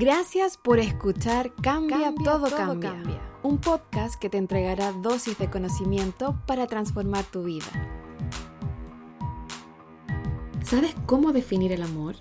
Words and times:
Gracias 0.00 0.56
por 0.56 0.78
escuchar 0.78 1.52
Cambia, 1.62 2.14
todo, 2.24 2.48
cambia, 2.48 3.20
un 3.42 3.58
podcast 3.58 4.18
que 4.18 4.30
te 4.30 4.38
entregará 4.38 4.92
dosis 4.92 5.36
de 5.36 5.50
conocimiento 5.50 6.40
para 6.46 6.66
transformar 6.66 7.26
tu 7.26 7.44
vida. 7.44 7.66
¿Sabes 10.64 10.94
cómo 11.04 11.34
definir 11.34 11.70
el 11.72 11.82
amor? 11.82 12.16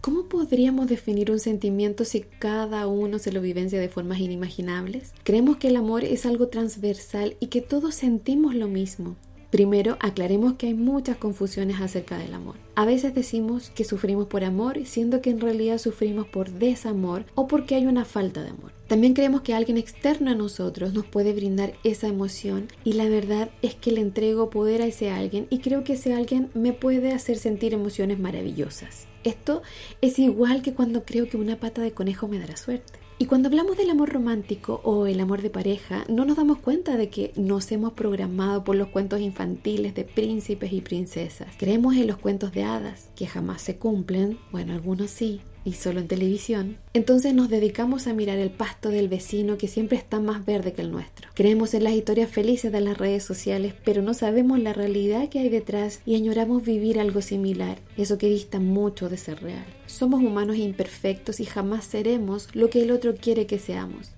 ¿Cómo 0.00 0.28
podríamos 0.28 0.86
definir 0.86 1.32
un 1.32 1.40
sentimiento 1.40 2.04
si 2.04 2.20
cada 2.20 2.86
uno 2.86 3.18
se 3.18 3.32
lo 3.32 3.40
vivencia 3.40 3.80
de 3.80 3.88
formas 3.88 4.20
inimaginables? 4.20 5.12
Creemos 5.24 5.56
que 5.56 5.66
el 5.66 5.76
amor 5.78 6.04
es 6.04 6.24
algo 6.24 6.50
transversal 6.50 7.36
y 7.40 7.48
que 7.48 7.62
todos 7.62 7.96
sentimos 7.96 8.54
lo 8.54 8.68
mismo. 8.68 9.16
Primero, 9.52 9.98
aclaremos 10.00 10.54
que 10.54 10.68
hay 10.68 10.72
muchas 10.72 11.18
confusiones 11.18 11.78
acerca 11.78 12.16
del 12.16 12.32
amor. 12.32 12.54
A 12.74 12.86
veces 12.86 13.14
decimos 13.14 13.68
que 13.68 13.84
sufrimos 13.84 14.26
por 14.26 14.44
amor, 14.44 14.78
siendo 14.86 15.20
que 15.20 15.28
en 15.28 15.40
realidad 15.40 15.76
sufrimos 15.76 16.26
por 16.26 16.52
desamor 16.52 17.26
o 17.34 17.48
porque 17.48 17.74
hay 17.74 17.84
una 17.84 18.06
falta 18.06 18.42
de 18.42 18.48
amor. 18.48 18.72
También 18.86 19.12
creemos 19.12 19.42
que 19.42 19.52
alguien 19.52 19.76
externo 19.76 20.30
a 20.30 20.34
nosotros 20.34 20.94
nos 20.94 21.04
puede 21.04 21.34
brindar 21.34 21.74
esa 21.84 22.08
emoción 22.08 22.68
y 22.82 22.94
la 22.94 23.10
verdad 23.10 23.50
es 23.60 23.74
que 23.74 23.92
le 23.92 24.00
entrego 24.00 24.48
poder 24.48 24.80
a 24.80 24.86
ese 24.86 25.10
alguien 25.10 25.48
y 25.50 25.58
creo 25.58 25.84
que 25.84 25.92
ese 25.92 26.14
alguien 26.14 26.48
me 26.54 26.72
puede 26.72 27.12
hacer 27.12 27.36
sentir 27.36 27.74
emociones 27.74 28.18
maravillosas. 28.18 29.06
Esto 29.22 29.60
es 30.00 30.18
igual 30.18 30.62
que 30.62 30.72
cuando 30.72 31.04
creo 31.04 31.28
que 31.28 31.36
una 31.36 31.60
pata 31.60 31.82
de 31.82 31.92
conejo 31.92 32.26
me 32.26 32.38
dará 32.38 32.56
suerte. 32.56 33.02
Y 33.22 33.26
cuando 33.26 33.46
hablamos 33.46 33.76
del 33.76 33.88
amor 33.88 34.08
romántico 34.08 34.80
o 34.82 35.06
el 35.06 35.20
amor 35.20 35.42
de 35.42 35.48
pareja, 35.48 36.04
no 36.08 36.24
nos 36.24 36.38
damos 36.38 36.58
cuenta 36.58 36.96
de 36.96 37.08
que 37.08 37.32
nos 37.36 37.70
hemos 37.70 37.92
programado 37.92 38.64
por 38.64 38.74
los 38.74 38.88
cuentos 38.88 39.20
infantiles 39.20 39.94
de 39.94 40.02
príncipes 40.02 40.72
y 40.72 40.80
princesas. 40.80 41.46
Creemos 41.56 41.94
en 41.94 42.08
los 42.08 42.16
cuentos 42.16 42.50
de 42.50 42.64
hadas, 42.64 43.10
que 43.14 43.28
jamás 43.28 43.62
se 43.62 43.76
cumplen, 43.76 44.40
bueno, 44.50 44.72
algunos 44.72 45.12
sí, 45.12 45.40
y 45.64 45.74
solo 45.74 46.00
en 46.00 46.08
televisión, 46.08 46.78
entonces 46.92 47.34
nos 47.34 47.48
dedicamos 47.48 48.06
a 48.06 48.12
mirar 48.12 48.38
el 48.38 48.50
pasto 48.50 48.88
del 48.88 49.08
vecino 49.08 49.58
que 49.58 49.68
siempre 49.68 49.96
está 49.96 50.20
más 50.20 50.44
verde 50.44 50.72
que 50.72 50.82
el 50.82 50.90
nuestro. 50.90 51.28
Creemos 51.34 51.74
en 51.74 51.84
las 51.84 51.94
historias 51.94 52.30
felices 52.30 52.72
de 52.72 52.80
las 52.80 52.98
redes 52.98 53.24
sociales, 53.24 53.74
pero 53.84 54.02
no 54.02 54.14
sabemos 54.14 54.58
la 54.58 54.72
realidad 54.72 55.28
que 55.28 55.38
hay 55.38 55.48
detrás 55.48 56.00
y 56.04 56.16
añoramos 56.16 56.64
vivir 56.64 56.98
algo 56.98 57.22
similar, 57.22 57.78
eso 57.96 58.18
que 58.18 58.28
dista 58.28 58.60
mucho 58.60 59.08
de 59.08 59.16
ser 59.16 59.42
real. 59.42 59.66
Somos 59.86 60.22
humanos 60.22 60.56
imperfectos 60.56 61.40
y 61.40 61.44
jamás 61.44 61.84
seremos 61.84 62.48
lo 62.52 62.70
que 62.70 62.82
el 62.82 62.90
otro 62.90 63.14
quiere 63.14 63.46
que 63.46 63.58
seamos. 63.58 64.12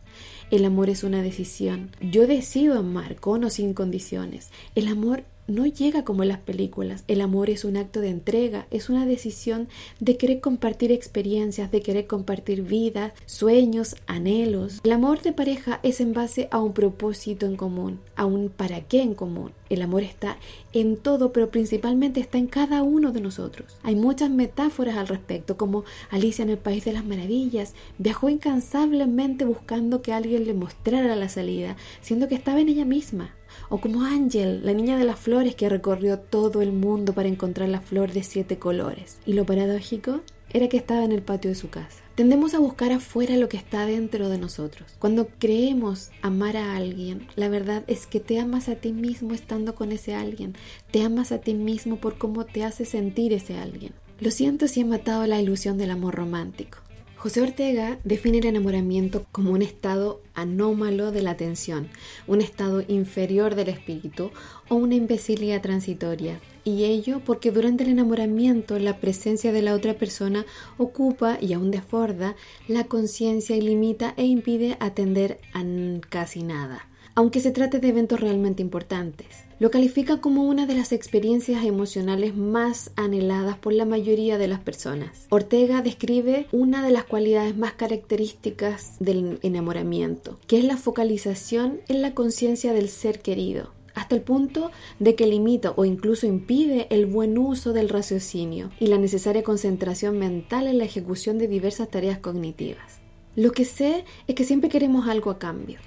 El 0.51 0.65
amor 0.65 0.91
es 0.91 1.05
una 1.05 1.23
decisión. 1.23 1.91
Yo 2.01 2.27
decido 2.27 2.79
amar 2.79 3.17
con 3.17 3.45
o 3.45 3.51
sin 3.51 3.75
condiciones. 3.75 4.51
El 4.75 4.89
amor 4.89 5.25
no 5.47 5.67
llega 5.67 6.05
como 6.05 6.23
en 6.23 6.31
las 6.31 6.39
películas. 6.39 7.05
El 7.09 7.21
amor 7.21 7.51
es 7.51 7.65
un 7.65 7.77
acto 7.77 8.01
de 8.01 8.09
entrega, 8.09 8.67
es 8.71 8.89
una 8.89 9.07
decisión 9.07 9.69
de 10.01 10.17
querer 10.17 10.41
compartir 10.41 10.93
experiencias, 10.93 11.71
de 11.71 11.83
querer 11.83 12.07
compartir 12.07 12.63
vida, 12.63 13.15
sueños, 13.27 13.97
anhelos. 14.07 14.81
El 14.85 14.93
amor 14.93 15.23
de 15.23 15.33
pareja 15.33 15.81
es 15.83 16.01
en 16.01 16.13
base 16.13 16.49
a 16.51 16.61
un 16.61 16.73
propósito 16.73 17.47
en 17.47 17.57
común, 17.57 18.01
a 18.17 18.27
un 18.27 18.49
para 18.49 18.81
qué 18.81 19.03
en 19.03 19.15
común. 19.15 19.53
El 19.71 19.83
amor 19.83 20.03
está 20.03 20.37
en 20.73 20.97
todo, 20.97 21.33
pero 21.33 21.51
principalmente 21.51 22.21
está 22.21 22.39
en 22.39 22.47
cada 22.47 22.83
uno 22.83 23.13
de 23.13 23.21
nosotros. 23.21 23.77
Hay 23.83 23.97
muchas 23.97 24.31
metáforas 24.31 24.97
al 24.97 25.09
respecto, 25.09 25.57
como 25.57 25.85
Alicia 26.11 26.43
en 26.43 26.51
el 26.51 26.59
País 26.59 26.85
de 26.85 26.93
las 26.93 27.05
Maravillas 27.05 27.75
viajó 27.99 28.29
incansablemente 28.29 29.45
buscando 29.45 30.03
que 30.03 30.13
alguien 30.13 30.47
le 30.47 30.55
mostrara 30.55 31.17
la 31.17 31.29
salida, 31.29 31.77
siendo 32.03 32.29
que 32.29 32.35
estaba 32.35 32.61
en 32.61 32.69
ella 32.69 32.85
misma. 32.85 33.35
O 33.69 33.81
como 33.81 34.03
Ángel, 34.03 34.65
la 34.65 34.73
niña 34.73 34.99
de 34.99 35.05
las 35.05 35.19
flores 35.19 35.55
que 35.55 35.69
recorrió 35.69 36.19
todo 36.19 36.63
el 36.63 36.73
mundo 36.73 37.13
para 37.13 37.29
encontrar 37.29 37.69
la 37.69 37.81
flor 37.81 38.13
de 38.13 38.23
siete 38.23 38.59
colores. 38.59 39.19
Y 39.27 39.33
lo 39.33 39.45
paradójico 39.45 40.21
era 40.55 40.69
que 40.69 40.77
estaba 40.77 41.05
en 41.05 41.13
el 41.13 41.23
patio 41.23 41.51
de 41.51 41.57
su 41.57 41.69
casa. 41.69 42.03
Tendemos 42.15 42.55
a 42.55 42.61
buscar 42.61 42.93
afuera 42.93 43.37
lo 43.37 43.49
que 43.49 43.57
está 43.57 43.87
dentro 43.87 44.29
de 44.29 44.39
nosotros. 44.39 44.95
Cuando 45.01 45.27
creemos 45.41 46.11
amar 46.23 46.57
a 46.57 46.77
alguien, 46.77 47.27
la 47.35 47.49
verdad 47.49 47.83
es 47.89 48.07
que 48.07 48.21
te 48.21 48.39
amas 48.39 48.69
a 48.69 48.77
ti 48.77 48.93
mismo 48.93 49.35
estando 49.35 49.75
con 49.75 49.91
ese 49.91 50.15
alguien. 50.15 50.55
Te 50.93 51.03
amas 51.03 51.33
a 51.33 51.39
ti 51.39 51.55
mismo 51.55 51.97
por 51.97 52.17
cómo 52.17 52.45
te 52.45 52.63
hace 52.63 52.85
sentir 52.85 53.33
ese 53.33 53.59
alguien. 53.59 53.95
Lo 54.21 54.31
siento 54.31 54.69
si 54.69 54.81
he 54.81 54.85
matado 54.85 55.27
la 55.27 55.41
ilusión 55.41 55.77
del 55.77 55.91
amor 55.91 56.15
romántico. 56.15 56.79
José 57.25 57.41
Ortega 57.41 57.99
define 58.05 58.37
el 58.37 58.45
enamoramiento 58.45 59.25
como 59.33 59.53
un 59.53 59.63
estado 59.63 60.21
anómalo 60.35 61.11
de 61.11 61.23
la 61.23 61.31
atención, 61.31 61.89
un 62.27 62.43
estado 62.43 62.85
inferior 62.87 63.55
del 63.55 63.71
espíritu 63.71 64.31
o 64.69 64.75
una 64.75 64.97
imbecilidad 64.97 65.63
transitoria. 65.63 66.39
Y 66.65 66.85
ello 66.85 67.23
porque 67.25 67.51
durante 67.51 67.83
el 67.85 67.89
enamoramiento 67.89 68.79
la 68.79 68.99
presencia 69.01 69.53
de 69.53 69.63
la 69.63 69.73
otra 69.73 69.95
persona 69.95 70.45
ocupa 70.77 71.39
y 71.41 71.55
aún 71.55 71.71
desborda 71.71 72.37
la 72.69 72.85
conciencia 72.85 73.57
y 73.57 73.63
limita 73.63 74.13
e 74.19 74.27
impide 74.27 74.77
atender 74.79 75.41
a 75.55 75.65
casi 76.11 76.43
nada 76.43 76.91
aunque 77.15 77.41
se 77.41 77.51
trate 77.51 77.79
de 77.79 77.89
eventos 77.89 78.21
realmente 78.21 78.63
importantes. 78.63 79.27
Lo 79.61 79.71
califica 79.71 80.21
como 80.21 80.45
una 80.45 80.67
de 80.67 80.75
las 80.75 80.93
experiencias 80.93 81.65
emocionales 81.65 82.37
más 82.37 82.91
anheladas 82.97 83.57
por 83.57 83.73
la 83.73 83.85
mayoría 83.85 84.37
de 84.37 84.49
las 84.49 84.61
personas. 84.61 85.27
Ortega 85.31 85.81
describe 85.81 86.47
una 86.51 86.85
de 86.85 86.91
las 86.91 87.05
cualidades 87.05 87.57
más 87.57 87.75
características 87.75 88.97
del 88.99 89.39
enamoramiento, 89.43 90.39
que 90.47 90.59
es 90.59 90.65
la 90.65 90.77
focalización 90.77 91.81
en 91.89 92.03
la 92.03 92.15
conciencia 92.15 92.73
del 92.73 92.89
ser 92.89 93.21
querido 93.21 93.73
hasta 93.95 94.17
el 94.17 94.23
punto 94.23 94.71
de 94.99 95.15
que 95.15 95.27
limita 95.27 95.73
o 95.77 95.85
incluso 95.85 96.27
impide 96.27 96.89
el 96.91 97.07
buen 97.07 97.39
uso 97.39 97.73
del 97.73 97.89
raciocinio 97.89 98.71
y 98.81 98.89
la 98.89 98.99
necesaria 98.99 99.45
concentración 99.45 100.19
mental 100.19 100.67
en 100.67 100.79
la 100.79 100.85
ejecución 100.85 101.39
de 101.39 101.47
diversas 101.47 101.89
tareas 101.91 102.19
cognitivas. 102.19 103.01
Lo 103.37 103.53
que 103.53 103.65
sé 103.65 104.05
es 104.27 104.35
que 104.35 104.45
siempre 104.45 104.69
queremos 104.69 105.09
algo 105.09 105.31
a 105.31 105.39
cambio. 105.39 105.79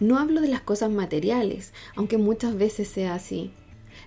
No 0.00 0.18
hablo 0.18 0.40
de 0.40 0.48
las 0.48 0.60
cosas 0.60 0.90
materiales, 0.90 1.72
aunque 1.94 2.18
muchas 2.18 2.56
veces 2.56 2.88
sea 2.88 3.14
así. 3.14 3.52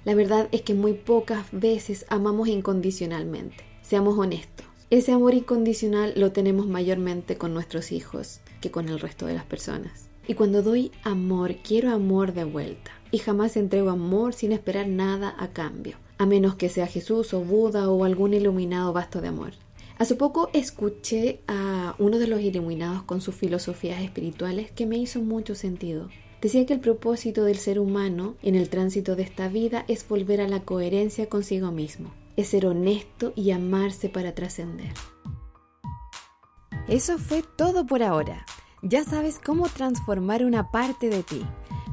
La 0.03 0.16
verdad 0.16 0.50
es 0.52 0.62
que 0.62 0.74
muy 0.74 0.94
pocas 0.94 1.46
veces 1.52 2.06
amamos 2.09 2.50
incondicionalmente. 2.50 3.64
Seamos 3.81 4.18
honestos. 4.18 4.66
Ese 4.90 5.12
amor 5.12 5.34
incondicional 5.34 6.14
lo 6.16 6.31
tenemos 6.31 6.68
mayormente 6.68 7.38
con 7.38 7.53
nuestros 7.53 7.92
hijos 7.92 8.42
que 8.62 8.72
con 8.72 8.90
el 8.90 9.00
resto 9.00 9.25
de 9.25 9.34
las 9.34 9.46
personas. 9.46 10.09
Y 10.28 10.34
cuando 10.34 10.62
doy 10.62 10.92
amor, 11.03 11.56
quiero 11.58 11.92
amor 11.92 12.34
de 12.34 12.44
vuelta. 12.44 12.92
Y 13.12 13.19
jamás 13.19 13.56
entrego 13.56 13.90
amor 13.90 14.34
sin 14.34 14.52
esperar 14.52 14.88
nada 14.88 15.36
a 15.40 15.50
cambio, 15.50 15.98
a 16.18 16.25
menos 16.25 16.56
que 16.56 16.68
sea 16.69 16.88
Jesús 16.88 17.34
o 17.34 17.40
Buda 17.42 17.90
o 17.90 18.04
algún 18.04 18.34
iluminado 18.34 18.92
vasto 18.92 19.22
de 19.22 19.30
amor. 19.30 19.54
Hace 19.97 20.16
poco 20.16 20.50
escuché 20.53 21.41
a 21.47 21.96
uno 21.97 22.19
de 22.19 22.28
los 22.28 22.41
iluminados 22.41 23.02
con 23.03 23.19
sus 23.19 23.34
filosofías 23.34 24.02
espirituales 24.02 24.72
que 24.72 24.85
me 24.85 24.97
hizo 24.97 25.22
mucho 25.22 25.56
sentido. 25.56 26.09
Decía 26.40 26.68
que 26.68 26.74
el 26.74 26.80
propósito 26.80 27.44
del 27.44 27.58
ser 27.58 27.80
humano 27.80 28.36
en 28.44 28.53
el 28.53 28.69
tránsito 28.69 29.16
de 29.16 29.24
esta 29.24 29.47
vida 29.47 29.86
es 29.88 30.07
volver 30.07 30.40
a 30.40 30.47
la 30.47 30.59
coherencia 30.59 31.28
consigo 31.28 31.72
mismo, 31.72 32.12
es 32.36 32.50
ser 32.50 32.68
honesto 32.68 33.34
y 33.36 33.50
amarse 33.50 34.07
para 34.07 34.36
trascender. 34.36 34.94
Eso 36.88 37.18
fue 37.18 37.44
todo 37.56 37.88
por 37.88 38.03
ahora. 38.03 38.46
Ya 38.84 39.03
sabes 39.03 39.40
cómo 39.44 39.68
transformar 39.68 40.46
una 40.46 40.69
parte 40.69 41.09
de 41.09 41.24
ti. 41.24 41.41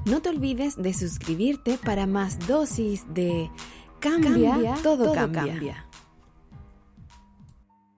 No 0.04 0.20
te 0.20 0.28
olvides 0.28 0.76
de 0.76 0.92
suscribirte 0.92 1.78
para 1.78 2.06
más 2.06 2.46
dosis 2.46 3.06
de 3.14 3.50
Cambia, 3.98 4.74
todo, 4.82 5.14
cambia. 5.14 5.86